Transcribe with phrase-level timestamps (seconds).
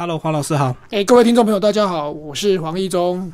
[0.00, 0.76] Hello，黄老师好。
[0.90, 3.32] 哎，各位听众朋友，大家好，我是黄义忠。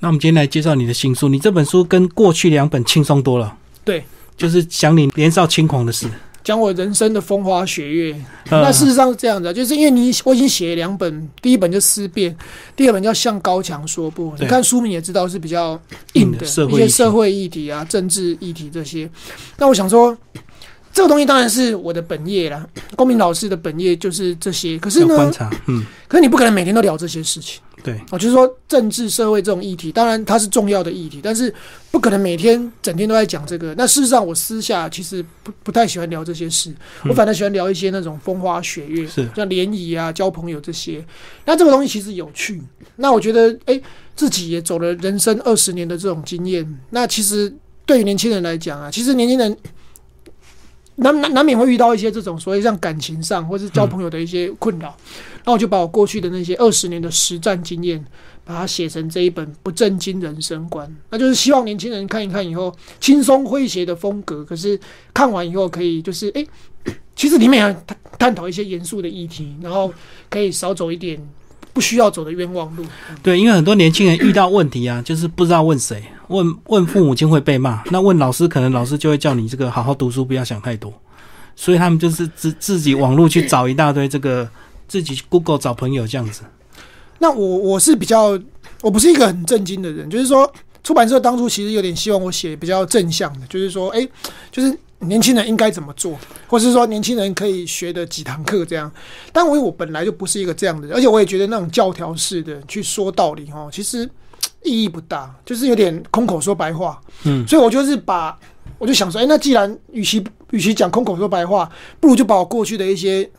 [0.00, 3.56] 那我们今天来介绍你的新书，你这本书跟过去两本轻松多了。
[3.84, 4.02] 对，
[4.36, 6.08] 就是讲你年少轻狂的事。
[6.42, 8.20] 讲我人生的风花雪月，
[8.50, 12.34] 那事实上是这样的，就是因为你我已经写了两本，第一本就《思辨》，
[12.74, 14.32] 第二本叫《向高墙说不》。
[14.40, 15.80] 你看书名也知道是比较
[16.14, 19.08] 硬的一些社会议题啊、政治议题这些。
[19.58, 20.16] 那我想说，
[20.92, 22.66] 这个东西当然是我的本业啦，
[22.96, 24.78] 公民老师的本业就是这些。
[24.78, 27.60] 可是呢，观察，嗯，可是你不可能每天都聊这些事情。
[27.82, 31.54] 对，我就是说政治社会这种议题，当然它是重要的议题，但是
[31.90, 33.74] 不可能每天整天都在讲这个。
[33.74, 36.74] 那事实上，我私下其实不不太喜欢聊这些事，
[37.08, 41.02] 我反而喜欢聊一些那种风花雪月，是像联谊啊、交朋友这些。
[41.46, 42.62] 那这个东西其实有趣。
[42.96, 43.80] 那我觉得，哎，
[44.14, 46.78] 自己也走了人生二十年的这种经验。
[46.90, 47.50] 那其实
[47.86, 49.56] 对于年轻人来讲啊，其实年轻人
[51.00, 54.96] 难难难免会遇到一些这种所谓像感情上或是交朋友的一些困扰。
[55.44, 58.04] 那我就把我过去的那些二十年的实战经验，
[58.44, 60.90] 把它写成这一本不正经人生观。
[61.08, 64.78] 那就是希望年轻人看一看以后，轻松诙谐的风格，可是
[65.14, 66.46] 看完以后可以就是哎，
[67.16, 69.92] 其实里面还探探讨一些严肃的议题，然后
[70.28, 71.18] 可以少走一点
[71.72, 72.84] 不需要走的冤枉路。
[73.22, 80.92] 对，因为很多年轻人遇到问题啊，就是不知道问谁，问问父母亲会被骂，那问老师可能老师就会叫你这个好好读书，不要想太多，
[81.54, 84.48] 所以他们就是自自己网络去找一大堆这个。
[84.90, 86.42] 自己 Google 找朋友这样子，
[87.20, 88.36] 那我我是比较，
[88.82, 94.04] 我不是一个很震惊的人，就是说出版社当初其实有点希望我写比较正向的，就是说，哎，
[94.50, 98.90] 就是年轻人应该怎么做，或是说年轻人可以学的几堂课这样。
[99.32, 104.10] 但我我本来就不是一个这样的人，而且我也觉得那种教条式的去说道理哦，其实
[104.62, 107.00] 意义不大，就是有点空口说白话。
[107.24, 108.38] 嗯，所以我就是把，
[108.78, 113.30] 我就想说，哎，那既然与其与其讲空口说白话，不如就把我过去的一些。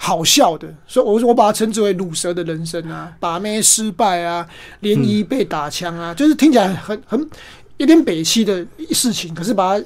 [0.00, 4.46] 好笑的，所以我我把它称之为“乳蛇的人生”啊，把妹失败啊，
[4.78, 7.28] 联谊被打枪啊，就是听起来很很
[7.78, 9.34] 有点北气的事情。
[9.34, 9.84] 可是把它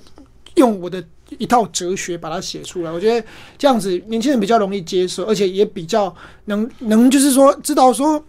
[0.57, 1.03] 用我的
[1.39, 3.27] 一套哲学把它写出来，我觉得
[3.59, 6.15] 这样子年轻人比较容易接受，而且也比较
[6.47, 8.23] 能能就是说知道说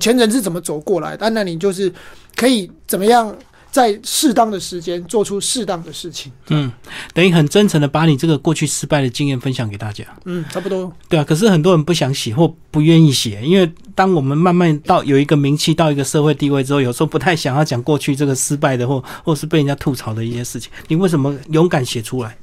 [0.00, 1.92] 前人是怎么走过来，但那你就是
[2.36, 3.36] 可以怎么样。
[3.70, 6.72] 在适当的时间做出适当的事情，嗯，
[7.12, 11.22] 等于很真诚的把你这个过去失败的经验分享给大家，嗯，差不多，对啊。
[11.22, 20.72] 可是很多人不想写或不愿意写，因为当我们慢慢到有一个名气、到一个社会地位之后，有时候不太想要讲过去这个失败的或 或是被人家吐槽的一些事情。
[20.88, 22.36] 你为什么勇敢写出来？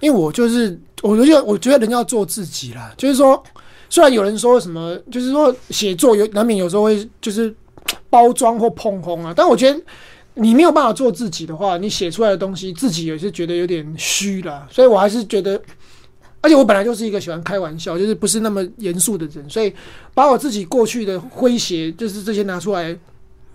[0.00, 2.92] 因为我就是，我觉得，我觉得人要做自己啦。
[2.96, 3.42] 就是说，
[3.88, 7.52] 虽然有人说什么，就是说写作有难免有时候会就是
[8.10, 9.80] 包装或碰红啊，但我觉得。
[10.40, 15.60] 你没有办法做自己的话，你写出来的东西自己也是觉得有点虚了，所以我还是觉得，
[16.40, 19.72] 而且我本来就是一个喜欢开玩笑，就是不是那么严肃的人，所以
[20.14, 22.96] 把我自己过去的诙谐，就是这些拿出来，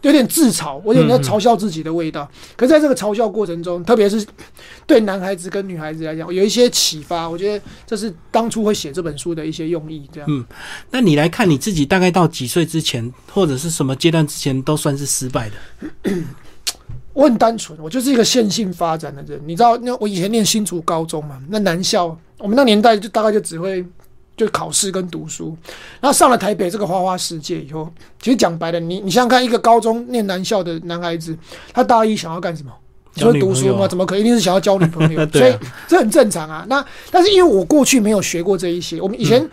[0.01, 2.29] 有点自嘲，我有点在嘲笑自己的味道。
[2.57, 4.25] 可是在这个嘲笑过程中，特别是
[4.85, 7.29] 对男孩子跟女孩子来讲，有一些启发。
[7.29, 10.05] 我觉得这是当初会写这本书的一些用意。
[10.11, 10.43] 这样，嗯，
[10.91, 16.11] 那你来看你自己，大概到几岁之前，或者是什么阶段之前，都算是失败的。
[17.13, 19.40] 我很单纯，我就是一个线性发展的人。
[19.46, 23.85] 你知道，那我以前念新竹高中嘛，那男校，我们那年代就大概就只会
[24.35, 25.56] 就考试跟读书。
[26.02, 27.88] 然后上了台北这个花花世界以后，
[28.19, 31.38] 其实讲白了，你你想想看，一个高中念男校的男孩子，
[31.72, 32.72] 他大一想要干什么？
[33.16, 33.88] 就是读书吗？
[33.88, 34.22] 怎么可能？
[34.22, 35.23] 一定是想要交女朋友。
[35.29, 35.56] 所以
[35.88, 36.66] 这很正常啊。
[36.68, 39.47] 那但是因为我过去没有学过这一些，我们以前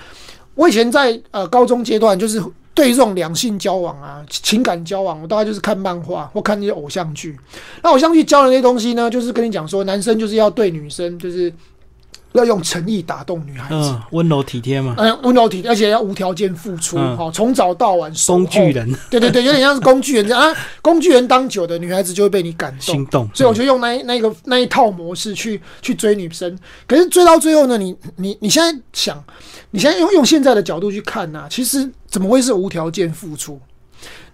[0.54, 2.42] 我以前在呃高中阶段就是。
[2.74, 7.38] 对于这种两性交往啊、情感交往，我大概就是看漫画或看那些偶像剧。
[7.82, 11.52] 那偶像剧教的那些东西呢，就是跟你讲说，男生就是要对女生就是。
[12.32, 14.94] 要用诚意打动女孩子，温柔体贴嘛。
[14.98, 18.12] 嗯，温柔体贴，而且要无条件付出，好，从早到晚。
[18.26, 20.54] 工具人，对对对，有点像是工具人啊。
[20.80, 26.56] 工具人当久的女孩子就会被你感动、心动，所以我就用那那个那一套模式去去追女生。
[26.86, 29.22] 可是追到最后呢，你你你现在想，
[29.70, 33.60] 你现在用用现在的角度去看呢，其实怎么会是无条件付出？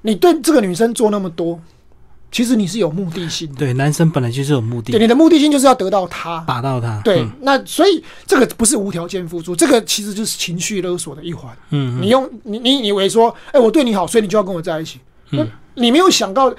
[0.02, 1.58] 你对这个女生做那么多。
[2.36, 11.56] 其实你是有目的性的，对，男生本来就是有目的，对，你的目的性就是要得到他，打到他，对，那所以这个不是无条件付出，这个其实就是情绪勒索的一环。
[11.70, 15.00] 嗯，你用你你以为说，哎，我对你好，所以你就要跟我在一起，
[15.30, 16.54] 嗯，你没有想到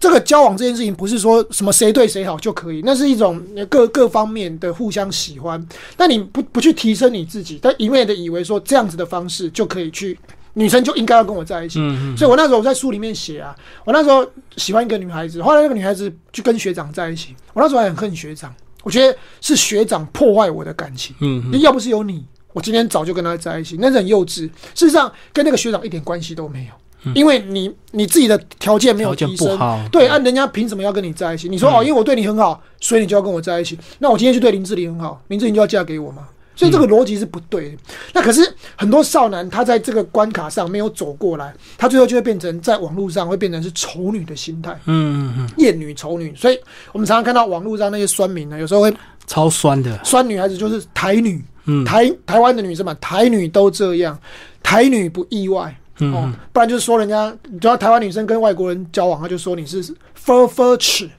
[0.00, 5.64] 这个交往这件事情不是说什么谁对谁好就可以，那是一种各各方面的互相喜欢，
[5.96, 10.18] 但你不不去提升你自己，但一味的以为说这样子的方式就可以去。
[10.54, 11.78] 女生就应该要跟我在一起，
[12.16, 13.54] 所以我那时候我在书里面写啊，
[13.84, 14.26] 我那时候
[14.56, 18.52] 喜欢一个女孩子，后来那个女孩子就跟学长在一起，我那时候还很恨学长，
[18.82, 24.26] 我觉得是学长破坏我的感情，嗯，要不是有你，我今天早就跟他在一起，那是很幼稚。
[24.26, 29.58] 事实上，跟那个学长一点关系都没有，因为你你自己的条件没有提升，
[29.90, 31.48] 对，按人家凭什么要跟你在一起？
[31.48, 31.74] 你说、嗯。
[31.76, 33.78] 哦，因为我对你很好，所以你就要跟我在一起。
[34.00, 36.28] 那我今天就对林志玲很好，林志玲就要嫁给我吗？
[36.60, 37.78] 所以这个逻辑是不对的。
[38.12, 46.36] 那可是很多少男他在这个关卡上没有走过来，他最后就会变成在网络上会变成是丑女的心态，嗯嗯嗯，厌女丑女。
[46.36, 46.60] 所以
[46.92, 48.94] 我们常常看到网络上那些酸民呢，有时候会
[49.26, 54.18] 超酸的，酸女孩子就是台女，嗯台台湾的女生嘛，台女都这样，
[54.62, 55.74] 台女不意外。
[56.02, 61.10] 嗯哦，不然就是说人家，你知道台湾女生跟外国人交往，他就说你是 fur fur 齿，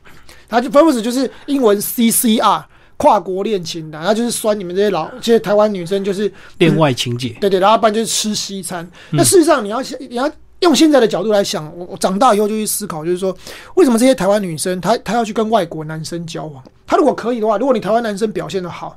[0.50, 2.64] 他就 fur fur 就是英文 CCR
[3.02, 8.86] 跨国恋情的，他就是酸你们这些老这些台湾女生就是恋外情节，对对，然后不然就是吃西餐。
[9.10, 13.36] 嗯那事实上你要想你要用现在的角度来想，我我长大以后就去思考，就是说
[13.74, 16.64] 为什么这些台湾女生她她要去跟外国男生交往？
[16.86, 18.96] 她如果可以的话，如果你台湾男生表现的好，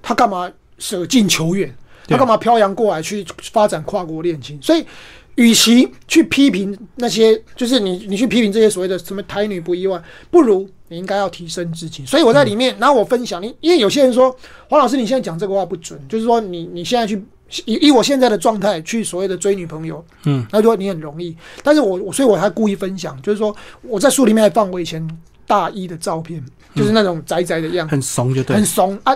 [0.00, 0.48] 他干嘛
[0.78, 1.74] 舍近求远？
[2.06, 4.60] 他对干嘛漂洋过来去发展跨国恋情？
[4.62, 4.86] 所以，
[5.34, 10.00] 与其去批评那些，就是你你去批评这些所谓的什么台女不意外，
[10.30, 12.06] 不如你应该要提升自己。
[12.06, 14.34] 所以我在里面，然后我分享你，因为有些人说
[14.68, 17.20] 黄老师你现在讲这个话不准，就是说你你现在去
[17.66, 25.06] 以以我现在的状态去所谓的追女朋友，嗯，他说你很容易，但是我我所以我还故意分享，就是说我在书里面还放我以前
[25.46, 26.42] 大一的照片，
[26.74, 27.90] 就是那种宅宅的样子。
[27.92, 29.14] 很怂就对很，怂啊！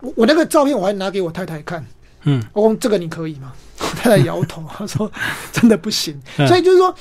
[0.00, 1.84] 我我那个照片我还拿给我太太看，
[2.24, 3.52] 嗯，我说这个你可以吗？
[3.78, 5.10] 我太太摇头，她说
[5.52, 6.20] 真的不行。
[6.38, 6.94] 嗯所以就是说，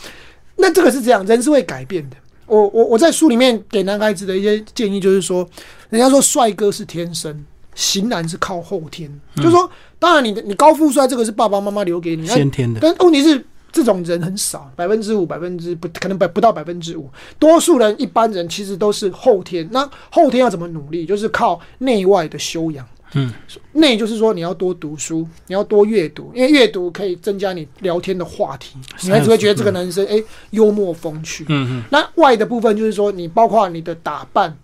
[0.55, 2.15] 那这个是这样，人是会改变的。
[2.47, 5.47] 我我我在书里面给男孩子的一些建议就是说，
[5.89, 7.45] 人家说帅哥是天生，
[7.75, 9.09] 型男是靠后天。
[9.35, 17.09] 嗯就是说，当然你的你高富帅这个是爸爸妈妈留给你，那先天的，但问题是，这种人很少，百分之五、百分之不可能百不到百分之五。
[17.37, 19.67] 多数人一般人其实都是后天。
[19.71, 21.05] 那后天要怎么努力？
[21.05, 22.87] 就是靠内外的修养。
[23.17, 23.33] 嗯，
[23.73, 28.77] 内就是说你要多读书，你要多阅读，因为阅读可以增加你聊天的话题。
[29.03, 31.45] 女孩子会觉得这个男生诶幽默风趣。
[31.49, 34.55] 嗯嗯，那外的部分就是说，你包括你的打扮，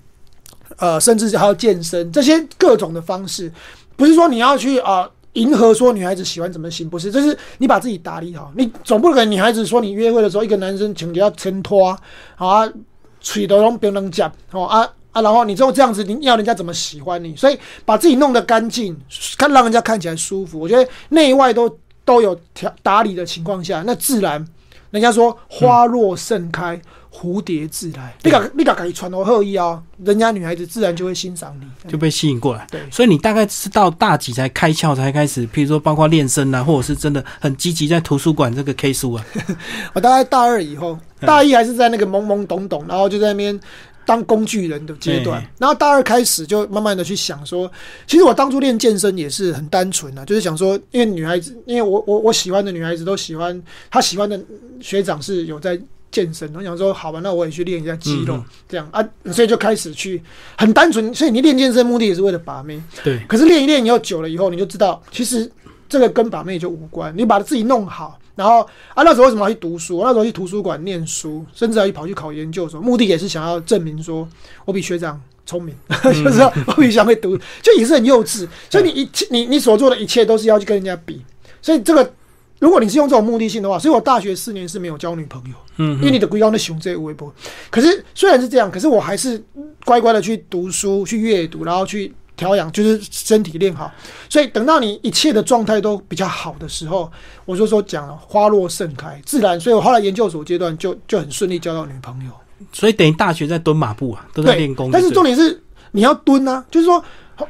[0.77, 3.51] 呃，甚至还有健身这些各种的方式，
[3.95, 8.51] 不是说你要去啊、迎合说女孩子喜欢怎么行，不是，就是你把自己打理好。
[8.55, 11.97] 你总不可能女孩子说你约会的时候，一个男生请你要牵拖
[12.35, 12.71] 啊，
[13.19, 17.33] 嘴都拢别人讲哦啊啊，然后你之后这样子，你要人家怎么喜欢你？
[17.35, 18.99] 所以把自己弄得干净，
[19.37, 20.59] 看让人家看起来舒服。
[20.59, 24.45] 我觉得内外都都有调打理的情况下，那自然
[24.91, 26.81] 人家说花若盛开，
[27.11, 28.13] 蝴蝶自来。
[28.23, 31.89] 你敢你敢敢传头贺意啊，人家女孩子自然就会欣赏你。
[31.89, 32.67] 就被吸引过来。
[32.71, 39.25] 对所以你大概是到大几才开窍，才开始，譬如说包括练声啊，或者是真的很积极在图书馆这个 K 书啊。
[39.93, 43.59] 我大概大二以后，嗯大一还是在那个懵懵懂懂，然后就在那边
[44.05, 45.45] 当工具人的阶段嗯。
[45.59, 47.71] 然后大二开始就慢慢的去想说，
[48.07, 54.39] 其实我当初练健身也是很单纯啊，就是想说，因为女孩子，因为我我我喜欢的女孩子都喜欢，她喜欢的
[54.81, 55.79] 学长是有在。
[56.13, 60.21] 健身，我想说好吧，那我也去练一下肌肉嗯，这样啊，所以就开始去
[60.55, 65.51] 很单纯，所以你练健身目的也是为了把妹，对，可是练一练以后久了以后，你就知道，其实
[65.89, 67.11] 这个跟把妹就无关。
[67.17, 68.61] 你把自己弄好，然后
[68.93, 69.97] 啊，那时候为什么要去读书？
[69.97, 74.27] 我那时候去图书馆念书，甚至还跑去考研究所，目的也是想要证明说
[74.65, 78.47] 我比学长聪明， 就是说我比学长会读，就也是很幼稚。
[78.69, 81.21] 所以你一切你你所做的一切都是要去跟人家比，
[81.61, 82.13] 所以这个。
[82.59, 87.33] 如果你是用这种目的性的话，所以我大学四年是没有交女朋友，嗯因为你的规纲的熊这微博。
[87.69, 89.43] 可是虽然是这样，可是我还是
[89.83, 93.89] 乖乖的去读书、去阅读，然后去调养，就是身体练好。
[94.29, 97.09] 所以等到你一切的状态都比较好的时候，
[97.45, 99.57] 我就说讲了，花落盛开，自然。
[99.57, 102.31] 所以我后来研究所阶段就就很顺利交到女朋友。
[102.73, 104.91] 所以等于大学在蹲马步啊，都在练功。
[104.91, 107.01] 但是重点是你要蹲啊，就是说。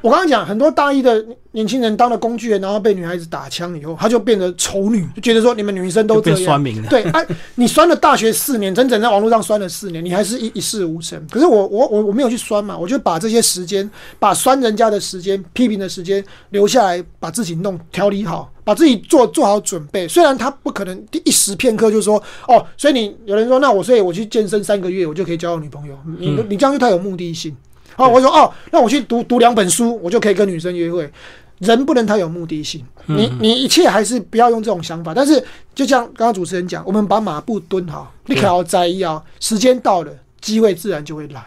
[0.01, 6.63] 我刚刚讲，很多大一的年轻人当了工具人，然后被女孩子打枪以后，他就变得丑女，就觉得说你们女生都这样。
[6.89, 7.21] 对啊，
[7.55, 11.21] 你酸了大学四年，整整在网络上酸了四年，你还是一一事无成。
[11.29, 20.07] 可是我我我我没有去酸嘛，我就把这些时间，把酸人家的时间、批评的时间留下来，把自己弄调理好，把自己做做好准备。
[20.07, 25.97] 虽然他不可能第一时片刻就说哦，所以你有人说，那我所以我去健身三个月，我就可以交到女朋友。
[26.17, 27.53] 你你这样就太有目的性。
[27.97, 31.11] 哦，我说哦，那我去读读两本书，我就可以跟女生约会。
[31.59, 35.13] 人不能太有目的性，你你一切还是不要用这种想法。
[35.13, 35.41] 但是
[35.73, 41.41] 就像刚刚主持人讲，我们把马步蹲好，你可要在意啊，时间到了，机会自然就会来。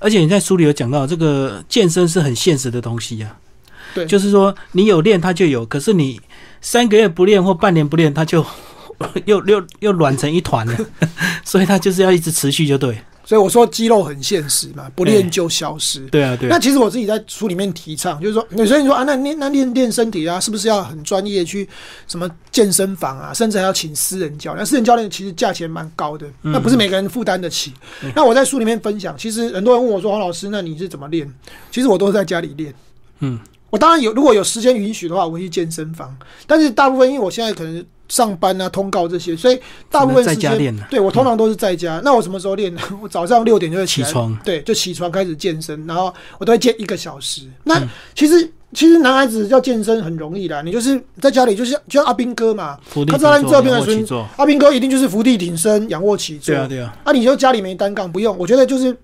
[0.00, 3.36] 而且你在书里有讲到，这个健身是很现实的东西呀、
[3.94, 6.20] 对就是说你有练它就有，可是你
[6.60, 8.44] 三个月不练或半年不练，它就
[9.26, 10.76] 又又又软成一团了。
[11.44, 12.98] 所以它就是要一直持续就对。
[13.32, 16.00] 所以我说肌肉很现实嘛，不练就消失。
[16.08, 16.52] 对啊，对啊。
[16.52, 21.66] 那其实我自己在书里面提倡，就是说，有些人说啊，那练那练练身体啊，是不是要很专业去
[22.06, 24.66] 什么健身房啊，甚至还要请私人教练？
[24.66, 27.72] 私人教练其实价钱蛮高的，那不是每个人负担得起。
[28.14, 31.26] 那我在书里面分享，其实很多人问我说，黄老师，那你是怎么练？
[31.70, 32.74] 其实我都是在家里练。
[33.20, 36.14] 嗯，我当然有，如果有时间允许的话，我会去健身房。
[36.46, 39.58] 但是大部分因为我现在可能上班啊、通告这些，所以
[39.90, 41.98] 大部分时间对我通常都是在家。
[42.04, 42.80] 那我什么时候练呢？
[43.00, 47.40] 我 早上六点就会起床，对，就起床开始健身，然后我都会健一个小时。
[47.64, 47.82] 那
[48.14, 52.78] 其实其实男孩子要健身很容易啦，你就是在家里，就是就像阿兵哥嘛，
[53.08, 56.54] 他在这边的时候，阿兵哥一定就是伏地挺身、仰卧起坐。
[56.54, 56.94] 对啊，对啊。
[57.04, 58.36] 啊，你就家里没单杠，不用。
[58.36, 58.94] 我觉得就是。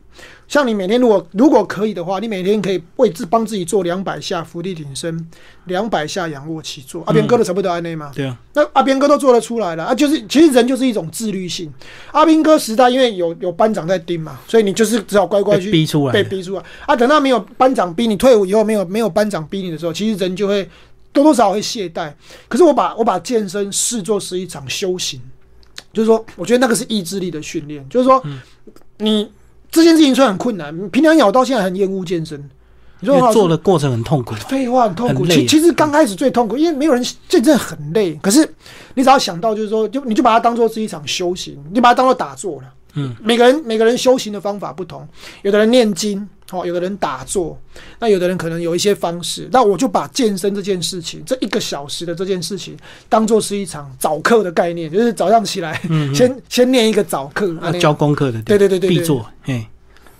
[0.48, 5.28] 像你每天如果如果可以的话，你每天可以为自帮自己做两百下伏地挺身，
[5.66, 7.02] 两百下仰卧起坐。
[7.04, 8.10] 阿边哥的差不多安内吗？
[8.14, 9.94] 对啊，那阿边哥都做得出来了啊！
[9.94, 11.70] 就是其实人就是一种自律性。
[12.12, 16.96] 阿兵哥时代因为有有班长在盯嘛，所以你就是只好乖乖去逼出来，被逼出来啊！
[16.96, 20.66] 等到没有班长逼你退伍以后，没有没有班长逼你的时候，其实人就会
[21.12, 22.10] 多多少少会懈怠。
[22.48, 25.20] 可是我把我把健身视作是一场修行，
[25.92, 28.24] 就是说，我觉得那个是意志力的训练，就是说
[28.96, 29.30] 你。
[29.70, 32.48] 这件事情虽然很困难，平常咬到现在很厌恶健身。
[33.00, 35.24] 你说做的过程很痛苦，废话很痛苦。
[35.24, 38.14] 其其实刚开始最痛苦，因为没有人健身很累。
[38.20, 38.40] 可是
[38.94, 42.62] 你只要想到，就是说，就你就把它当做是一场修行，你把它当做打坐了。
[42.98, 45.06] 嗯，每个人每个人修行的方法不同，
[45.42, 46.28] 有的人念经。
[46.50, 47.60] 好，有的人打坐，
[47.98, 52.74] 那有的人可能有一些方式，那我就把健身这件事情，这一个小时的这件事情，
[53.06, 55.78] 当做是一场早课的概念，就是早上起来，
[56.14, 59.68] 先先念一个早课，教功课的，对对对对，必做，哎，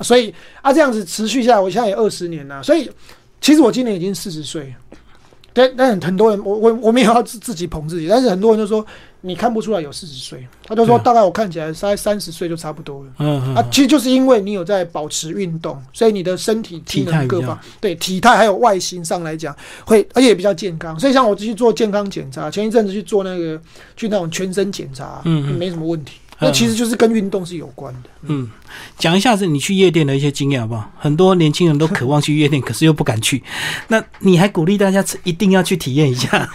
[0.02, 2.90] 所以啊，这样子持续下来，我现在也二十年了，所以
[3.40, 4.75] 其实我今年已经四十岁。
[5.59, 8.87] 但但很多人，我我我没有要自自己捧自己，但是很多人就说
[9.23, 13.11] 你看不出来有四十岁，他就说大概我看起来大概三十岁就差不多了。
[13.19, 13.55] 嗯嗯。
[13.57, 19.53] 啊，其实就是因为你有在保持运动，所以你的身体体能各方对体态还有外形上来讲
[19.85, 20.97] 会，而且也比较健康。
[21.00, 23.61] 所以像我去做健康检查，前一阵子去做那个
[23.97, 26.21] 去那种全身检查，嗯，没什么问题。
[26.40, 28.11] 那其实就是跟运动是有关的。
[28.23, 28.49] 嗯，
[28.97, 30.90] 讲一下是你去夜店的一些经验好不好？
[30.97, 33.42] 很多年轻人都渴望去夜店，可是又不敢去。
[33.88, 36.49] 那你还鼓励大家一定要去体验一下，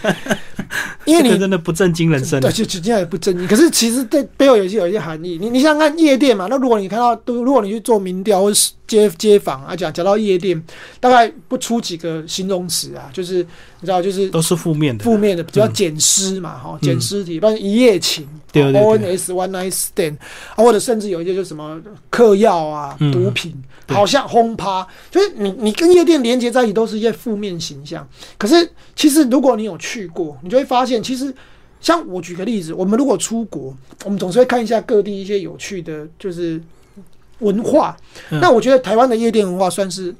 [1.04, 2.40] 因为你真的不正经人生。
[2.40, 3.46] 对，就实际上也不正经。
[3.46, 5.38] 可是其实对背后有些有一些含义。
[5.40, 6.46] 你你想想看夜店嘛？
[6.48, 10.62] 那如果你看到，如果你去做民调或是街街访啊，讲讲到夜店，
[11.00, 13.36] 大概不出几个形容词啊，就是
[13.80, 18.26] 你知道，就是都是负面的，负面的，比较捡尸嘛，哈，捡尸体，不然一夜情。
[18.54, 20.16] O N S One Night Stand
[20.54, 21.76] 啊，或者甚至有一些就什么
[22.08, 23.52] 嗑药啊、毒品，
[23.88, 28.06] 好像轰趴，就是你你跟夜店连接在一起，都是一些负面形象。
[28.38, 31.34] 可是其实如果你有去过，你就会发现，其实
[31.80, 33.74] 像我举个例子，我们如果出国，
[34.04, 36.62] 我们总是会看一下各地一些有趣的，就是
[37.40, 37.96] 文化。
[38.30, 40.14] 那我觉得台湾的夜店文化算是。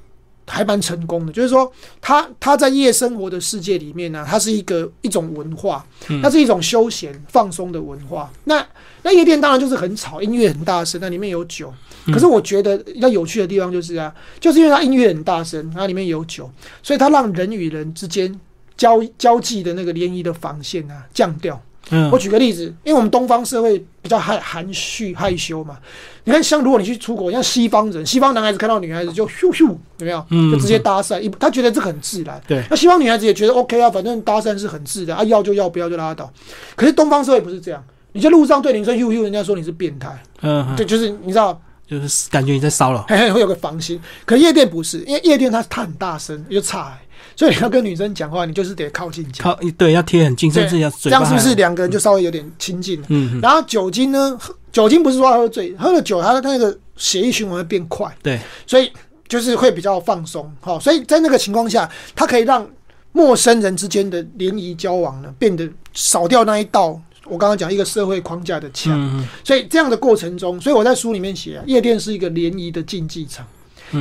[0.47, 5.83] 还蛮成功的，就是说，他他在夜生活的世界里面呢，它是一个一种文化，
[6.23, 8.31] 它是一种休闲放松的文化。
[8.45, 8.62] 那
[9.02, 11.73] 那夜店当然就是很吵，音乐很大声，那里面有酒。
[12.09, 16.50] 可是我觉得要有趣的地方就是啊，就是因为它音乐很大声，它里面有酒，
[16.83, 18.38] 所以它让人与人之间
[18.76, 21.61] 交交际的那个联谊的防线啊降掉。
[21.90, 25.76] 嗯我举个例子，因为我们东方社会比较害含蓄害羞嘛。
[26.25, 30.25] 你看，像如果你去出国，像西方人，西方男孩子看到女孩子就咻咻，有没有？
[30.31, 32.40] 嗯就直接搭讪，一他觉得这很自然。
[32.49, 36.33] 对，那西方女孩子也觉得 OK 啊，反正搭讪是很自然啊，要就要，不要就拉倒。
[36.75, 40.23] 可是东方社会不是这样，你在路上对女生咻咻，人家说你是变态。
[40.40, 44.00] 嗯，对，就是你知道，就是感觉你在骚扰，会会有个防心。
[44.25, 46.99] 可夜店不是，因为夜店它它很大声，又差。
[47.37, 53.07] 所以你要跟女生讲话，你就是得靠近靠对，要贴很近，甚至要这样是不是两个人就稍微有点亲近了？
[53.11, 54.38] 嗯，然后酒精呢？
[54.73, 58.90] 酒精不是说喝醉，喝了酒，它那个血液循环会变快，对，所以
[59.28, 60.52] 就是会比较放松。
[60.61, 62.69] 好，所以在那个情况下，它可以让
[63.12, 69.25] 陌生人之间的联谊交往呢，变得少掉那一道我刚刚讲一个社会框架的墙。
[69.45, 73.47] 所以这样的过程中，所以我在书里面写，夜店是一个联谊的竞技场。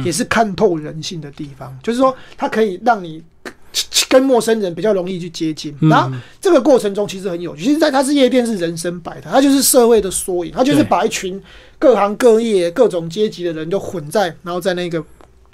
[0.03, 3.23] 也是看透人性的地方，就是说，它可以让你
[4.09, 5.75] 跟陌生人比较容易去接近。
[5.81, 11.41] 然后这个过程中其实很有趣，其实在它是夜店是人生百态，它就是社会的缩影，它就是把一群
[11.79, 15.03] 各行各业、各种阶级的人都混在，然后在那个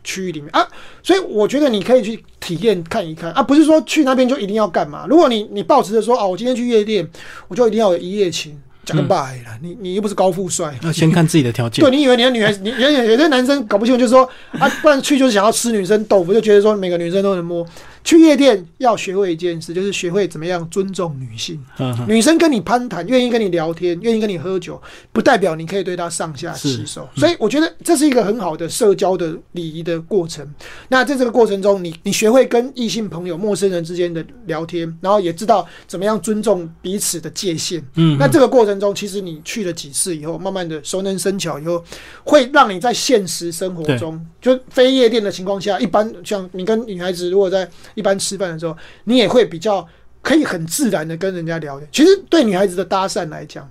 [0.03, 0.67] 区域里面啊。
[1.01, 5.05] 所以我觉得你可以去体验看一看啊，不是说去那边就一定要干嘛。
[5.07, 7.09] 如果你你抱持着说哦，我今天去夜店，
[7.47, 8.59] 我就一定要有一夜情。
[8.85, 11.83] 讲个白了，你你又不是高富帅，要先看自己的条件。
[11.83, 17.65] 对，你以为你的女孩子，你有有些男生搞不清楚，就是说啊，不然去就是想要吃女生豆腐，就觉得说每个女生都能摸。
[18.09, 21.63] 去夜店要学会一件事，就是学会怎么样尊重女性。
[22.07, 24.81] 女生跟你攀谈，愿意跟你聊天，愿意跟你喝酒，
[25.13, 27.07] 不代表你可以对她上下其手。
[27.13, 30.43] 是所以我觉得这是一个很好的社交的礼仪的过程。
[30.87, 37.79] 那在这个过程中，你你学会跟异性朋友、陌生人之间的聊天，然后也知道怎么样尊重彼此的界限。
[37.93, 41.83] 嗯，那这个过程中，其实你去了几次以后，慢慢的熟能生巧以后，
[42.23, 49.85] 会让你在现实生活中，就非夜店的情况下，一般像你跟女孩子如果在一般吃饭的时候，你也会比较
[50.21, 51.87] 可以很自然的跟人家聊天。
[51.91, 53.69] 其实对女孩子的搭讪来讲，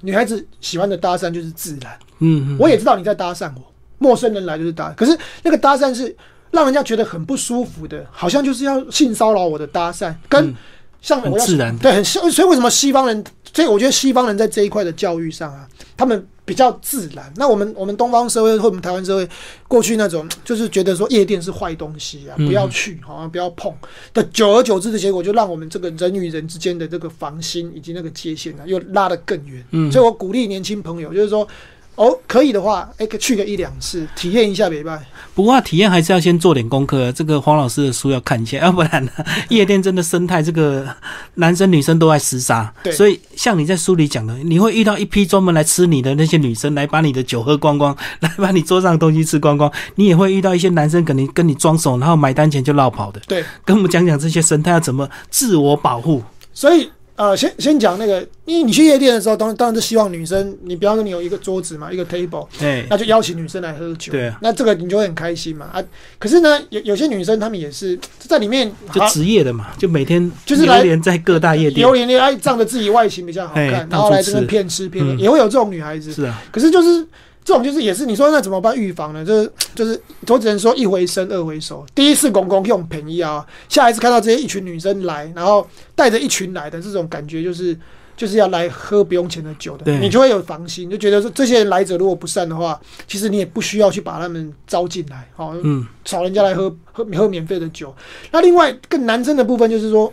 [0.00, 1.96] 女孩子喜欢的搭讪就是自然。
[2.18, 3.62] 嗯嗯，我也知道你在搭讪我，
[3.98, 6.14] 陌生人来就是搭，可是那个搭讪是
[6.50, 10.54] 让人家觉得很不舒服的，好像就是要性骚扰我的搭讪，跟嗯
[11.00, 12.30] 像我自然对，很像。
[12.30, 13.24] 所以为什么西方人？
[13.52, 17.32] 所以我觉得西方人在这一块的教育上啊，他们比较自然。
[17.36, 19.28] 那我们我们东方社会或我们台湾社会
[19.68, 23.74] 过去那种就是觉得说夜店是坏东西啊，嗯不要去，好像不要碰
[24.14, 29.64] 的，久而久之的结果，就让我们这个人与人之间的这个防心以及那个界限呢、啊，又拉得更远。
[29.70, 31.46] 嗯所以我鼓励年轻朋友，就是说。
[31.94, 34.98] 哦，可以的话，哎、去个一两次，体验一下北拜。
[35.34, 39.10] 不过体验还是要先做点功课，这个黄老师的书要看一下，要不然呢，
[39.50, 40.86] 夜店真的生态，这个
[41.34, 42.72] 男生女生都在厮杀。
[42.82, 49.70] 对所以像你在书里讲的，你会遇到一批专门来吃你的那些女生，来把你的酒喝光光，来把你桌上的东西吃光光。
[49.96, 53.20] 你也会遇到一些男生跟你跟你装熟，然后买单前就绕跑的。
[53.28, 56.22] 对，跟我们讲讲这些生态要怎么自我保护。
[56.54, 56.90] 所以
[57.22, 64.10] 呃，先先讲那个，因为你去夜店的时候，当然当然是希望女生，你比方说你有一个桌子嘛，一个 table，对，那就邀请女生来喝酒。
[64.10, 65.80] 对啊那这个你就会很开心嘛啊。
[66.18, 71.92] 可是呢，有有些女生她们也是在里面就职业的嘛，就每天就是来流连在各大夜店流。
[71.92, 76.12] 连恋爱，仗着自己外形比较好哎看，然后来这边骗吃骗喝，嗯也会有这种女孩子。
[76.12, 77.06] 是啊，可是就是
[77.44, 79.24] 这种，就是也是你说那怎么办预防呢？
[79.24, 81.84] 就是就是我只能说一回生二回熟。
[81.94, 87.76] 第一次公公用便宜啊，下一次看到这些一群女生来，然后带着一群来的这种感觉，就是
[88.16, 97.92] 就是要来喝不用钱的酒的，你就会有防心，就觉得说这些人来者如果不善的话，其实你也不需要去把他们招进来，哦，嗯，找人家来喝喝喝免费的酒。
[98.30, 100.12] 那另外更男生的部分就是说，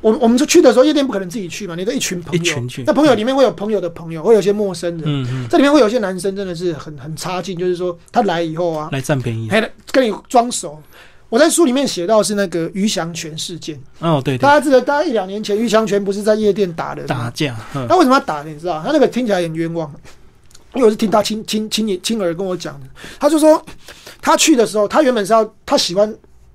[0.00, 5.02] 我们我们就去的时候，夜店不可能自己去嘛，你都一群朋友，一群去那朋友里面会有朋友的朋友，会有些陌生人。
[5.04, 9.48] 嗯嗯，这里面会有些男生真的是很很差劲，就是说他来以后啊，来占便宜。
[9.50, 10.80] 还跟你装熟。
[11.30, 17.02] 我在书里面写到是那个于祥全事件，哦，对对大，家记得，大概一两年前于祥全不是在夜店打的？
[17.04, 17.54] 打架。
[17.74, 18.42] 嗯那为什么要打？
[18.42, 18.82] 你知道？
[18.82, 19.92] 他那个听起来很冤枉，
[20.74, 22.86] 因为我是听他亲亲亲亲耳跟我讲的。
[23.20, 23.62] 他就说
[24.22, 26.10] 他去的时候，他原本是要他喜欢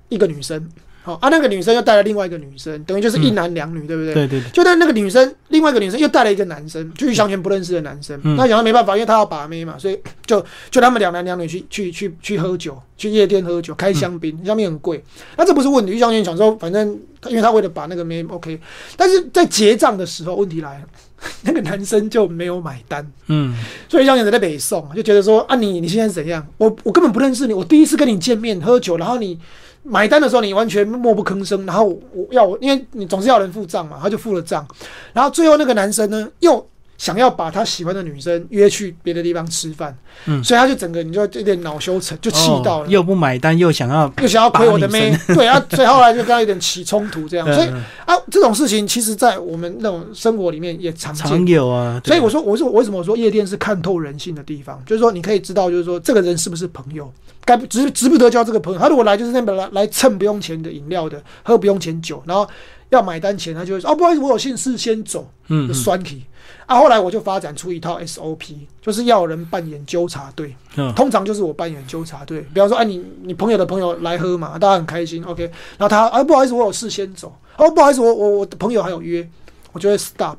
[0.08, 0.68] 一个女生，
[1.06, 4.14] 好、啊，那个女生又带了另外一个女生，等于就是一男两女，对不对？
[4.14, 8.18] 对对对，就但那个女生，另外一个女生又带了一个男生，就于祥全不认识的男生。
[8.24, 15.04] 嗯那讲他没办法，因为他要把妹嘛，所以就就他们两男两女去去去去喝酒，去夜店喝酒，开香槟，香槟很贵。
[15.36, 18.58] 那这不是问题，于祥全想说，反正他因为他为了把那个妹 OK，
[18.96, 20.84] 但是在结账的时候，问题来了，
[21.44, 23.06] 那个男生就没有买单。
[23.26, 23.54] 嗯，
[23.90, 26.46] 所以让人在北宋就觉得说啊你，你现在是怎样？
[26.56, 29.38] 我我根本不认识你，我第一次跟你见面喝酒，然后你
[29.84, 34.66] 买单的时候你完全默不吭声，然后我要我，因为你总是要人付账嘛，他就付了账，
[35.12, 36.66] 然后最后那个男生呢又。
[37.04, 40.42] 想要把他喜欢的女生约去别的地方吃饭，嗯。
[40.42, 52.00] 所以他就整个你就有点恼羞成，就气到了，哦又不买单，又想要又想要亏我的妹， 对啊，所以后来就跟他有点起冲突这样， 所以嗯啊这种事情其实，在我们那种生活里面也常见，常有啊。
[52.06, 57.12] 所以我说，我说我为什么我说夜店是看透人性的地方，就是说你可以知道，就是说这个人是不是朋友，
[57.44, 58.80] 该不值值不得交这个朋友。
[58.80, 62.48] 他如果来就是那边来来蹭不用钱的饮料的，喝不用钱酒，然后
[62.88, 65.68] 要买单前，他就会说哦，不好意思，我有信事先走，嗯嗯。
[65.68, 66.24] 就酸体。
[66.66, 72.40] 啊，后来我就发展出一套 SOP，就是要人扮演纠察队，嗯通常就是我扮演纠察队。
[72.52, 75.44] 比方说，哎、你你朋友的朋友来喝嘛，大家很开心，OK。
[75.78, 77.36] 然后他，啊，不好意思，我有事先走。
[77.56, 79.28] 哦，不好意思，我我我的朋友还有约，
[79.72, 80.38] 我就会 stop。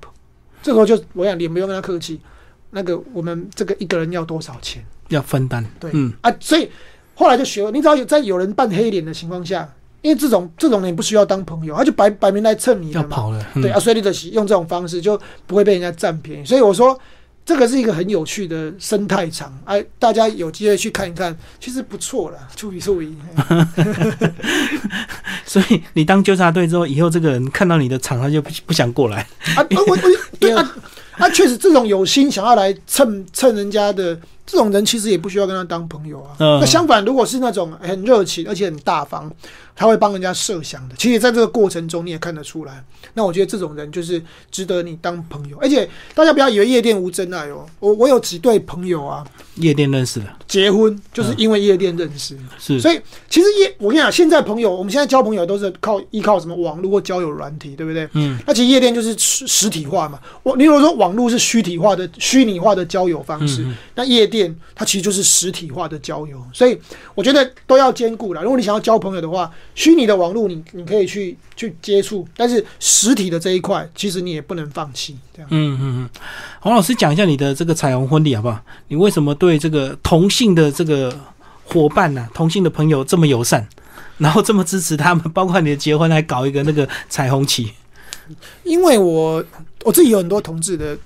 [0.62, 2.20] 这时候就我想，你不用跟他客气。
[2.72, 4.84] 那个我们这个一个人要多少钱？
[5.10, 5.66] 要分担。
[5.80, 6.70] 对，嗯，啊，所以
[7.14, 9.72] 后来就学，你只要有在有人扮黑脸的情况下，
[10.06, 13.08] 因为这种这种人不需要当朋友，他就摆摆明来蹭你的嘛。
[13.10, 13.44] 要跑了。
[13.56, 16.46] 嗯对啊，所以你的用这种方式就不会被人家占便宜。
[16.46, 16.96] 所以我说，
[17.44, 23.16] 这个是一个很有趣的生态场，哎，大家有机会去看一看，其实不错了，注意注意。
[25.44, 29.28] 所以你当纠察队之后，以后这个人看到你的场，他就不不想过来。
[29.56, 29.98] 啊，我我
[30.40, 30.76] 对啊
[31.18, 34.16] 啊，确实这种有心想要来蹭蹭人家的
[34.46, 36.36] 这种人其实也不需要跟他当朋友啊。
[36.40, 39.32] 嗯那相反，如果是那种很热情而且很大方，
[39.76, 42.84] 他会帮人家设想的，其实在这个过程中你也看得出来。
[43.14, 45.58] 那我觉得这种人就是值得你当朋友。
[45.62, 52.38] 而且大家不要以为夜店无真爱哦，我我有几对朋友啊，夜店认识的，结婚就是因为夜店认识。
[52.60, 58.08] 是所以其实夜，我跟你讲，现在朋友，我们现在交朋友都是靠依靠什么网络或交友软体，对不对？
[58.14, 60.20] 嗯，那其实夜店就是实实体化嘛。
[60.44, 64.35] 我你如果说网络是虚体化的、虚拟化的交友方式，嗯那夜店
[64.74, 66.42] 它其实就是实体化的交友。
[66.52, 66.78] 所以
[67.14, 68.42] 我觉得都要兼顾了。
[68.42, 75.16] 如果你想要交朋友的话，虚拟的网络你你可以去去接触，但是实体的这一块，其实你也不能放弃。
[75.34, 75.48] 这样。
[75.52, 76.10] 嗯嗯嗯，
[76.60, 78.60] 黄老师讲一下你的这个彩虹婚礼好不好？
[78.88, 81.16] 你为什么对这个同性的这个
[81.64, 83.68] 伙伴呐、同性的朋友这么友善，
[84.18, 87.72] 然后这么支持他们，包括你的结婚还搞一个那个彩虹旗？
[88.64, 89.44] 因为我
[89.84, 90.98] 我自己有很多同志的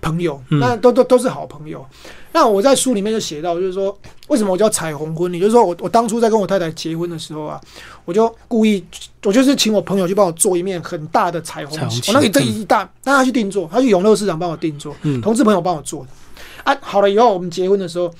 [0.00, 1.84] 朋友，嗯那都都都是好朋友。
[2.32, 3.96] 那我在书里面就写到，就是说
[4.28, 7.60] 为什么我叫彩虹婚礼，就是说我我当初在跟我太太结婚的时候啊，
[8.04, 8.84] 我就故意
[9.24, 16.08] 我就是请我朋友去帮我做一面很大的彩虹旗，我那里这嗯一大，让他去定做，他去永乐市场帮我定做，嗯同志朋友帮我做的。
[16.64, 18.12] 啊，好了以后我们结婚的时候。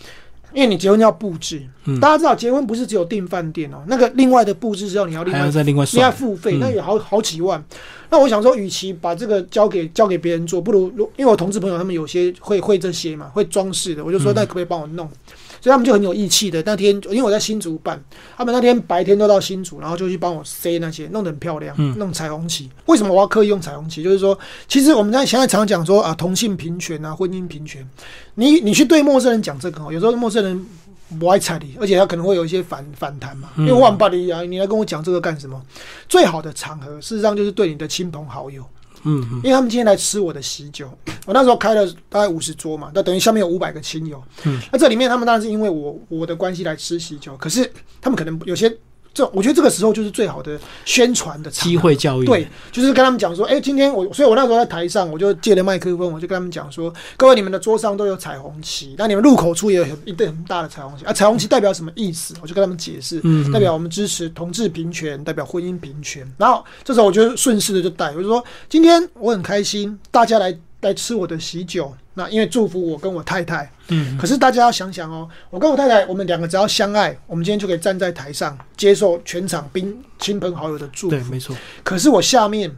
[0.55, 6.11] 因为你结婚要布置，嗯大家知道结婚不是只有订饭店哦，那个另外的布置之后你要另外要再另外你要？
[6.11, 7.63] 付费，嗯那有好好几万。
[8.11, 15.09] 那我想说，与其把这个交给交给别人做，不如如因为我同志朋友他们有些会会这些嘛，会装饰的，我就说嗯那可不可以帮我弄？
[15.63, 16.63] 所以他们就很有义气的。
[16.67, 17.99] 那天因为我在新竹办，
[18.37, 22.69] 他们那天白天都到新竹，然后就去帮我塞那些，弄得很漂亮，嗯弄彩虹旗。
[22.87, 24.03] 为什么我要刻意用彩虹旗？
[24.03, 27.89] 就是说，其实我们在现在常讲说啊，同性平权啊，婚姻平权，
[28.35, 30.67] 你你去对陌生人讲这个哦，有时候陌生人。
[31.21, 35.61] 不爱睬你，而且他可能会有一些反反弹嘛，因为我很不理啊，你来跟我讲这个干什么？
[36.09, 38.65] 最好的场合，事实上就是对你的亲朋好友，
[39.05, 39.37] 嗯嗯。
[39.37, 40.91] 因为他们今天来吃我的喜酒，
[41.27, 44.23] 我那时候开了大概五十桌嘛，那等于下面有五百个亲友。
[44.45, 48.75] 嗯，那这里面他们当然是因为我我的关系来吃喜酒，可是他们可能有些
[49.15, 62.35] 这，我觉得这个时候就是最好的宣传的机会教育，对，就是跟他们讲说，哎、今天我，所以我那时候在台上，我就借了麦克风，我就跟他们讲说，各位，你们的桌上都有彩虹旗，那你们入口处也有很一对很大的彩虹旗啊，彩虹旗代表什么意思？
[62.41, 66.27] 我就跟他们解释，嗯，嗯代表我们支持同志平权，代表婚姻平权。
[66.39, 73.71] 然后这时候我就顺势的就带，我就说，今天我很开心，大家来来吃我的喜酒，那因为祝福我跟我太太。
[73.89, 81.23] 嗯可是大家要想想哦，我跟我太太，我们两个只要相爱，我们今天就可以站在台上接受全场宾亲朋好友的祝福对，。
[81.25, 82.71] 没错，可是我下面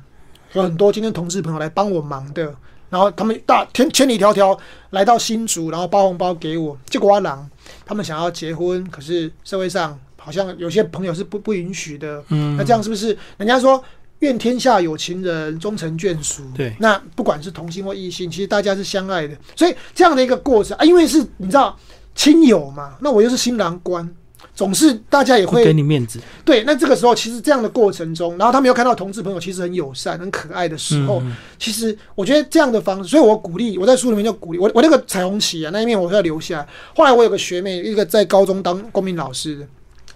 [0.55, 2.55] 有很多今天同事朋友来帮我忙的，
[2.91, 4.59] 然后他们大千千里迢迢
[4.91, 6.77] 来到新竹，然后包红包给我。
[6.87, 7.49] 结果阿郎，
[7.85, 12.25] 他们想要结婚，可是社会上好像有些朋友是不不允许的。
[12.29, 13.83] 嗯，那这样是不是人家说
[14.25, 16.43] 愿天下有情人终成眷属？
[16.57, 19.37] 对那不管是同性或异性，其实大家是相爱的。
[19.55, 21.79] 所以这样的一个过程啊，因为是你知道
[22.15, 24.13] 亲友嘛，那我又是新郎官。
[24.55, 36.69] 总是大家也会会给你面子，对，那这个时候其实这样的过程中，然后他们又看到同志朋友其实很友善、很可爱的时候，嗯其实我觉得这样的方式，所以我鼓励我在书里面就鼓励我我那个彩虹旗啊那一面我是要留下来。
[36.95, 39.67] 后来我有个学妹，一个在高中当公民老师的，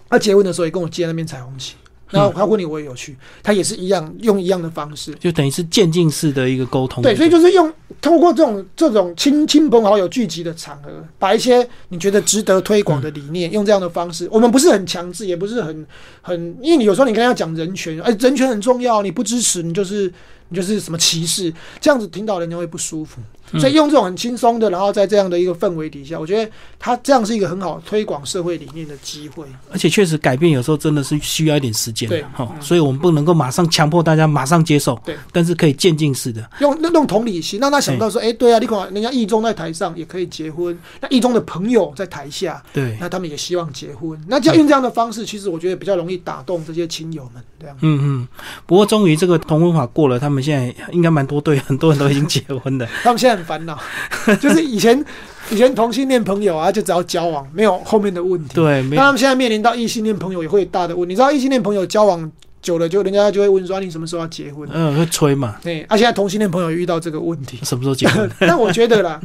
[0.09, 1.75] 她结婚的时候也跟我借那面彩虹旗，
[2.17, 5.13] 然后他婚礼我也有去，他也是一样用一样的方式。
[5.19, 15.85] 就等于是渐进式的一个沟通，对，所以就是用通过这种这种亲亲朋好友聚集的场合，把一些你觉得值得推广的理念，用这样的方式，我们不是很强制，也不是很
[16.21, 20.11] 很，因为你有时候你跟人家讲人权，哎，人权很重要，你不支持，你就是
[20.49, 23.21] 你就是什么歧视，这样子听到人家会不舒服。
[23.57, 29.43] 所以用这种很轻松的，然后在这样的一个氛围底下，我觉得他这样是一个很好推广社会理念的机会。
[29.71, 47.43] 而且确实改变有时候真的是需要一点时间对的哈，所以我们不能够马上强迫大家马上接受，对，但是可以渐进式的，用那种同理心，让他想到说，哎、对啊，你看人家义中在台上也可以结婚，那义中的朋友在台下，对，那他们也希望结婚，那这样用这样的方式，其实我觉得比较容易打动这些亲友们。
[47.59, 48.27] 这样，嗯嗯。
[48.67, 53.77] 不过终于这个同婚法过了，他们现在应该蛮多对，很多人都已经结婚的， 他们现在很烦恼，
[54.39, 55.03] 就是以前
[55.49, 61.13] 以前同性恋朋友啊，就只要交往，没有后面的问题。，对，他们现在面临到异性恋朋友也会有大的问题。
[61.13, 64.67] 你知道异性恋朋友交往久了，就人家就会问说、啊你什么时候要结婚？
[64.71, 67.57] 嗯会催嘛，对，啊，现在同性恋朋友遇到这个问题。
[67.63, 68.29] 什么时候结婚？
[68.41, 69.19] 但我觉得啦，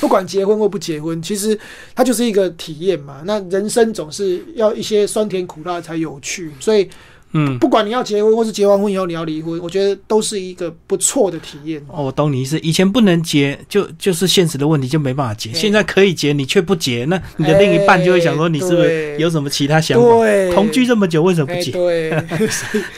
[0.00, 1.58] 不管结婚或不结婚，其实
[1.94, 3.20] 它就是一个体验嘛。
[3.24, 6.88] 那人生总是要一些酸甜苦辣才有趣，所以
[7.32, 11.84] 嗯，不管你要结婚或是结完婚以后你要离婚，我觉得都是一个不错的体验。
[11.88, 12.58] 哦，我懂你意思。
[12.60, 15.50] 以前不能结，就就是现实的问题，就没办法结。
[15.50, 20.06] 对现在可以结，你却不结，那你的另一半就会想说，你是不是有什么其他想法？
[20.20, 21.70] 对，同居这么久，为什么不哎，结？
[21.72, 22.24] 对，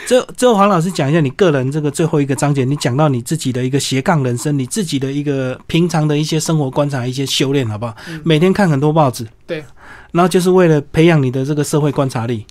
[0.07, 7.97] 最最后，黄老师讲一下你个人这个最后一个章节，你讲到你自己的一个斜杠人生，你自己的一个平常的一些生活观察、一些修炼，好不好？
[8.09, 9.65] 嗯每天看很多报纸，对，
[10.13, 12.47] 然后就是为了培养你的这个社会观察力。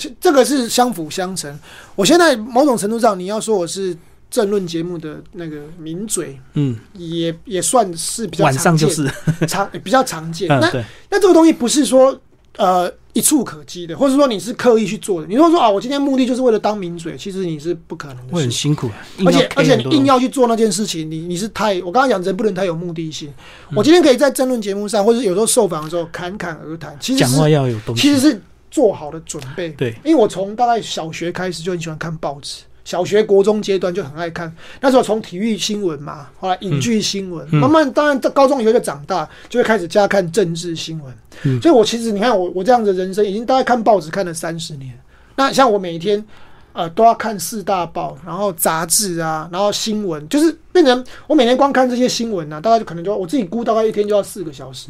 [0.00, 1.60] 这这个是相辅相成。
[1.94, 3.94] 我现在某种程度上，你要说我是
[4.30, 9.10] 政论节目的那个名嘴，嗯，也也算是比较晚上常见就是，
[9.46, 10.48] 常比较常见。
[10.50, 12.18] 嗯，那，那这个东西不是说
[12.56, 15.26] 呃一触可及的，或者说你是刻意去做的。
[15.26, 18.50] 你如果说啊，我今天目的就是为了当名嘴，其实你是不可能会很。
[18.50, 18.94] 辛苦啊，
[19.26, 23.28] 而且而且你硬要去做那件事情，你你是太我刚刚讲人不能太有目的性。
[23.70, 28.02] 嗯我今天可以在争论节目上，或者有时候受访的时候侃侃而谈，其实讲话要有东西。
[28.02, 29.70] 其实是做好的准备。
[29.70, 34.54] 对，因为我从大概小学开始就很喜欢看报纸，小学、国中阶段就很爱看。
[34.80, 41.14] 那时候从体育新闻嘛，后来影剧新闻，嗯慢慢当然到高中以后就长大，就会开始加看政治新闻。
[41.42, 44.98] 嗯所以我其实你看我我这样的人生，已经大概看报纸看了三十年。
[45.36, 46.24] 那像我每天。
[46.72, 54.88] 呃，都要看四大报，然后杂志啊，然后新闻，就是变成我每天光看这些新闻啊，大概就可能就我自己估大概一天就要四个小时。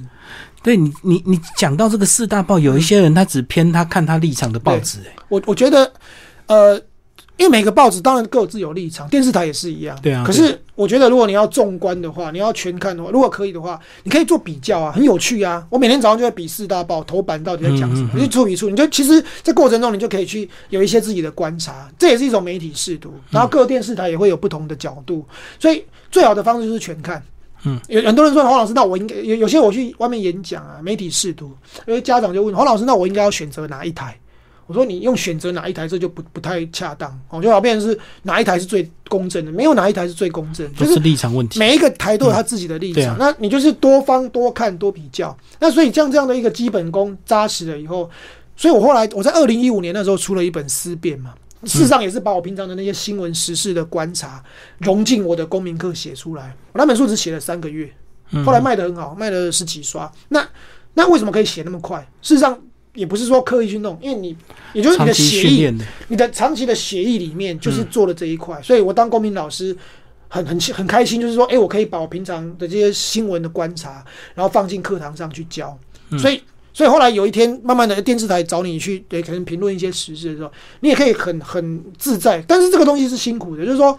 [0.62, 5.90] 对你，你你讲到这个四大报，有一些人他只偏他看他立场的报纸、哎我我觉得，
[6.46, 6.74] 呃，
[7.36, 9.96] 因为每个报纸当然各自有立场，电视台也是一样。
[10.02, 15.64] 对啊可是我觉得，如果你要纵观的话，你要全看的话，如果可以的话，你可以做比较啊，很有趣啊。
[15.70, 23.14] 我每天早上就会比四大报头版到底在讲什么，嗯嗯嗯你就处比处，你就其实，在过程中你就可以去有一些自己的观察，这也是一种媒体视读。
[23.30, 25.24] 然后各电视台也会有不同的角度，
[25.58, 27.22] 所以最好的方式就是全看。
[27.64, 31.52] 嗯，有很多人说黄老师，那我应该有有些我去外面演讲啊，媒体试读，
[31.86, 34.18] 有些家长就问黄老师，那我应该要选择哪一台？
[34.66, 37.10] 我说你用选择哪一台，这就不不太恰当。
[37.28, 41.58] 哦，就好变成是哪一台是最公正的，没有哪一台是最公正，就是立场问题。
[41.58, 43.16] 每一个台都有他自己的立场。
[43.18, 45.36] 那你就是多方多看多比较。
[45.58, 48.08] 那所以这样这样的一个基本功扎实了以后，
[48.56, 51.34] 所以我后来我在二零一五年那时候出了一本《思辨》嘛。
[51.64, 54.42] 事实上也是把我平常的那些新闻时事的观察
[54.78, 56.56] 融进我的公民课写出来。
[56.72, 57.92] 我那本书只写了三个月，
[58.30, 60.10] 嗯后来卖的很好，卖了十几刷。
[60.30, 60.46] 那
[60.94, 62.00] 那为什么可以写那么快？
[62.22, 62.58] 事实上
[62.94, 64.36] 也不是说刻意去弄，因为你
[64.72, 69.76] 也就是你的血液，训练的，你的长期的协议里面就是做了这一块，所以我当公民老师
[70.28, 75.78] 很很很开心，就是说，哎、我可以把我平常的这些新闻的观察，然后放进课堂上去教，
[76.10, 76.42] 嗯所以。
[76.72, 82.42] 所以后来有一天，慢慢的电视台找你去，对，可能评论一些时事的时候，你也可以很很自在。
[82.46, 83.98] 但是这个东西是辛苦的，就是说，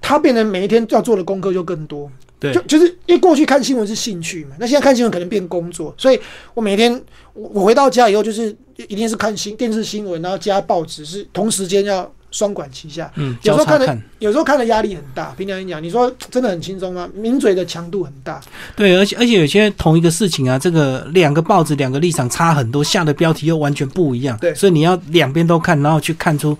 [0.00, 2.10] 它变成每一天要做的功课就更多。
[2.38, 6.18] 对就，就是因为过去看新闻是兴趣嘛，那现在看新闻可能变工作，所以
[6.54, 6.92] 我每天
[7.34, 8.56] 我我回到家以后，就是
[8.88, 13.08] 一定是看新电视新闻，然后加报纸，是同时间要双管齐下。
[13.14, 15.30] 嗯，有时候看的有时候看的压力很大。
[15.36, 17.08] 平常你讲，你说真的很轻松吗？
[17.14, 18.40] 抿嘴的强度很大。
[18.74, 26.58] 对，而且而且有些同一个事情啊，这个两个报纸两个立场差很多，下的标题又完全不一样，对所以你要两边都看，然后去看出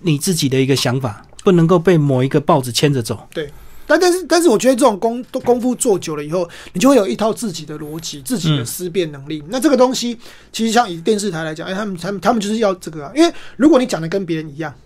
[0.00, 3.28] 你自己的一个想法，不能够被某一个报纸牵着走。
[3.34, 3.50] 对
[3.86, 9.44] 但但是但是，我觉得这种功都功夫做久了以后，你就会有一套自己的逻辑、自己的嗯思辨能力。
[9.50, 10.18] 那这个东西，
[10.50, 14.83] 其实像以电视台来讲，哎，他们他们他们就是要这个啊，因为如果你讲的跟别人一样，嗯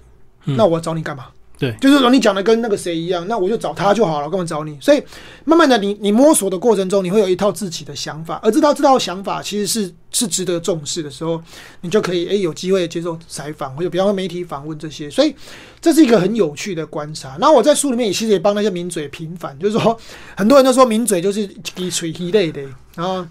[0.57, 1.27] 那我找你干嘛？
[1.61, 4.79] 对就是说你讲的跟那个谁一样，那我就找他就好了，我干嘛找你？
[4.81, 5.03] 所以
[5.45, 11.43] 慢慢的你，你摸索的过程中，你会有一套自己的想法，而这套这套想法其实是是值得重视的时候，
[11.81, 15.35] 你就可以诶有机会接受采访，或者比方说媒体访问这些，所以
[15.81, 17.37] 这是一个很有趣的观察。
[17.41, 19.99] 然后我在书里面也其实也帮那些名嘴平反，就是说
[20.37, 22.63] 很多人都说名嘴就是低垂一类的，
[22.95, 23.27] 然后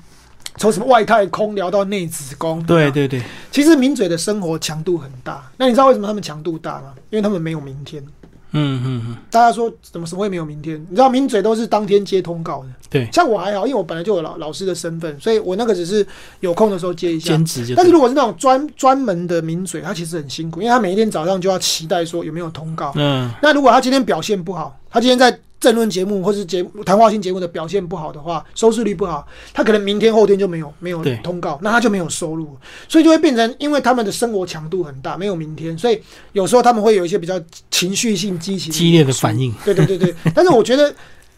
[0.57, 5.49] 从什么外太空聊到内子宫，对对对，其实名嘴的生活强度很大。
[5.57, 6.93] 那你知道为什么他们强度大吗？
[7.09, 8.03] 因为他们没有明天。
[8.51, 10.81] 嗯嗯嗯，大家说怎么什么会没有明天？
[10.89, 16.05] 你知道名嘴都是当天接通告的，对，像我还好，因为我本来就有老老师的身份，所以我那个只是
[16.39, 17.31] 有空的时候接一下。
[17.31, 22.93] 兼职就但是如果是那种专专门的名嘴，他其实很辛苦，因为他每一天早上就要期待说有没有通告。
[22.95, 32.55] 嗯那如果他今天表现不好，他今天在政论节目或是节目谈话性节目的表现不好的话，收视率不好，他可能明天后天就没有没有通告，那他就没有收入，
[32.87, 35.99] 所以就会变成因为他们的生活强度很大，没有明天，所以
[36.33, 37.41] 有时候他们会有一些比较
[37.71, 40.93] 情绪性激情激烈的反应，对对对对，但是我觉得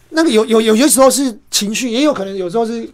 [0.10, 2.90] 那个有有有些时候是情绪，也有可能有时候是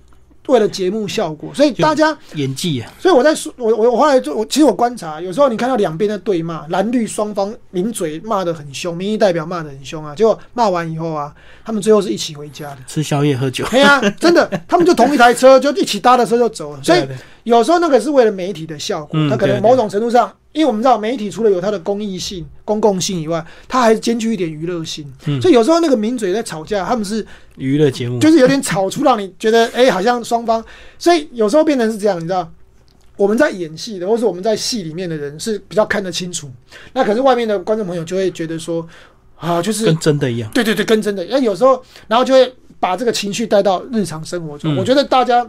[0.47, 12.77] 为了节目效果，所以大家，演技啊，所以我在说，我我我后来就我其实我观察，有时候你看到两边在对骂，蓝绿双方抿嘴骂的很凶，民意代表骂的很凶啊，结果骂完以后啊，他们最后是一起回家的。
[12.88, 16.79] 吃宵夜喝酒，对呀、真的，他们就同一台车，就一起搭的车就走了。
[16.84, 16.99] 所以
[17.45, 25.05] 有时候那个是为了媒体的效果，嗯他可能某种程度上因为我们知道媒体除了有它的公益性、公共性以外，它还兼具一点娱乐性。
[25.25, 27.25] 嗯所以有时候那个名嘴在吵架，他们是
[27.58, 30.63] 娱乐节目就是有点吵出让你觉得，哎、好像双方，
[30.97, 32.49] 所以有时候变成是这样，你知道，
[33.17, 36.49] 我们在演戏的，或是我们在戏里面的人是比较看得清楚，
[36.93, 38.88] 那可是外面的观众朋友就会觉得说，
[39.38, 40.49] 啊，就是跟真的一样。
[40.51, 44.73] 对对对，跟真的，那有时候，然后就会把这个情绪带到日常生活中。
[44.73, 45.45] 嗯我觉得大家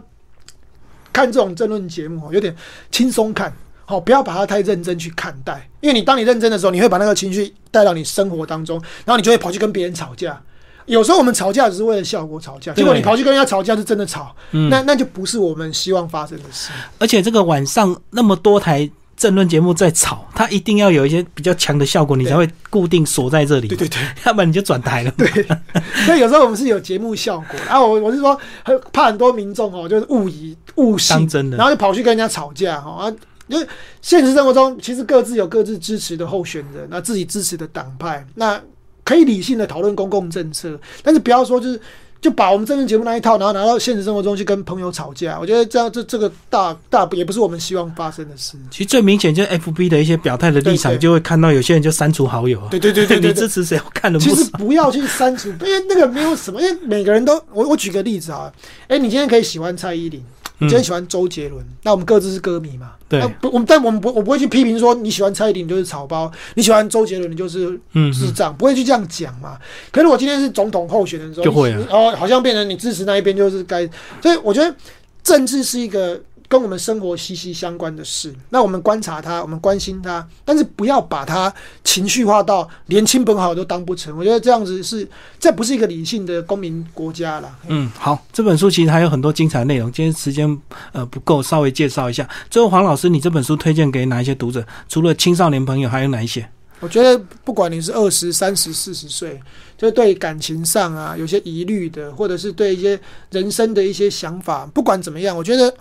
[1.17, 2.55] 看这种争论节目哦，有点
[2.91, 3.51] 轻松看，
[3.85, 10.39] 好、不要把它太认真去看待，因为你当你认真的时候，你会把那个情绪带到你生活当中，然后你就会跑去跟别人吵架。
[10.85, 16.71] 有时候我们吵架只是为了效果吵架，对结果你跑去跟人家吵架是真的吵，嗯，那那就不是我们希望发生的事。
[16.99, 23.67] 而且这个晚上那么多台政论节目在吵，它一定要有一些比较强的效果，你才会固定锁在这里。
[23.67, 25.11] 对对对， 要不然你就转台了。
[25.17, 25.27] 对，
[26.05, 27.65] 所以有时候我们是有节目效果的。
[27.65, 33.13] 然后我我是说，很怕很多民众哦，就是误以误信，真的然后就跑去跟人家吵架哈啊。
[33.49, 33.65] 就是
[34.01, 38.61] 现实生活中，其实各自有各自支持的候选人，那自己支持的党派，那
[39.05, 41.79] 可以理性的讨论公共政策，但是不要说就是
[42.19, 45.37] 就把我们政治节目那一套，然后拿到现实生活中去跟朋友吵架。
[45.39, 48.57] 我觉得这样这这个大大也不是我们希望发生的事。
[48.71, 52.67] 其实最明显就是 FB 的一些表态的立场，就会看到有些人就删除好友啊。
[52.71, 53.79] 对对对对对你支持谁？
[53.85, 54.33] 我看了其。
[54.33, 58.51] 实不要去删除，因为那个没有什么，因为每个人都，我我举个例子啊，
[58.87, 60.23] 哎，你今天可以喜欢蔡依林，
[60.59, 63.19] 你今天喜欢周杰伦，那我们各自是歌迷嘛，对。
[63.19, 67.79] 那不，我们但我们不，我不会去批评说你喜欢蔡依林你就是草包，你喜欢周杰伦你就是
[68.11, 69.57] 智障，不会去这样讲嘛。
[69.91, 73.87] 可是我今天是总统候选人的时候，就会哦，好像变成你支持那一边就是该，
[74.21, 74.75] 所以我觉得
[75.21, 78.33] 政治是一个跟我们生活息息相关的事。
[78.49, 84.17] 那我们观察它，我们关心它，但是不要把它情绪化到连亲朋好友都当不成。
[84.17, 85.07] 我觉得这样子是，
[85.39, 87.57] 这不是一个理性的公民国家了。
[87.67, 90.57] 嗯，好，这本书其实还有很多精彩内容，今天时间
[90.93, 92.27] 呃不够，稍微介绍一下。
[92.49, 94.65] 最后，黄老师，你这本书推荐给哪一些读者？
[94.87, 96.47] 除了青少年朋友，还有哪一些？
[96.79, 99.41] 我觉得不管你是二十三十、四十岁，
[99.75, 102.99] 就是对感情上啊有些疑虑的，或者是对一些
[103.31, 105.75] 人生的一些想法，不管怎么样，我觉得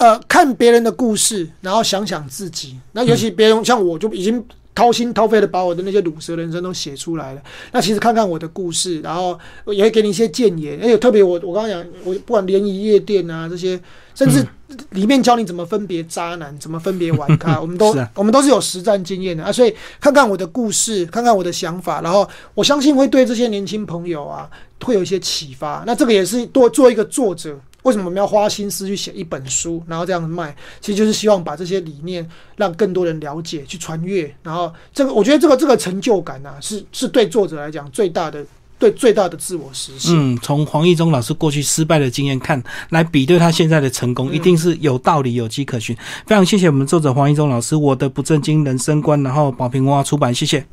[0.00, 2.76] 呃看别人的故事，然后想想自己。
[2.92, 4.42] 那尤其别人、像我就已经
[4.74, 7.42] 掏心掏肺的把我的那些卤蛇人生都写出来了。
[7.72, 10.78] 那其实看看我的故事，然后也会给你一些建言。
[10.80, 13.78] 而且特别我我刚刚讲，我不管联谊夜店啊这些，
[14.14, 14.42] 甚至
[14.92, 19.52] 里面教你怎么分别渣男，怎么分别玩咖， 我们都、啊我们都是有实战经验的啊。
[19.52, 24.48] 所以看看我的故事，看看我的想法，然后我相信会对这些年轻朋友啊
[24.82, 25.84] 会有一些启发。
[25.86, 27.60] 那这个也是多做一个作者。
[27.82, 30.54] 为什么我们要花心思去写一本书，然后这样卖？
[30.80, 34.34] 其实就是希望把这些理念让更多人了解，去传阅。
[34.42, 38.44] 然后这个，我觉得这个这个成就感啊，是是对作者来讲最大的、
[38.78, 40.14] 对最大的自我实现。
[40.14, 45.96] 嗯，从黄义中老师过去失败的经验看来比对他现在的成功，嗯一定是有道理、有迹可循。
[46.26, 50.66] 非常谢谢我们作者黄义中老师，《我的不正经人生观》，然后宝瓶文化出版，谢谢。